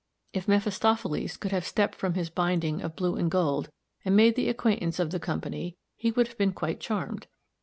If 0.33 0.47
Mephistophiles 0.47 1.37
could 1.39 1.51
have 1.51 1.63
stepped 1.63 1.93
from 1.93 2.15
his 2.15 2.31
binding 2.31 2.81
of 2.81 2.95
blue 2.95 3.17
and 3.17 3.29
gold, 3.29 3.69
and 4.03 4.15
made 4.15 4.33
the 4.35 4.49
acquaintance 4.49 4.97
of 4.97 5.11
the 5.11 5.19
company, 5.19 5.77
he 5.95 6.09
would 6.09 6.27
have 6.27 6.39
been 6.39 6.53
quite 6.53 6.79
charmed. 6.79 7.27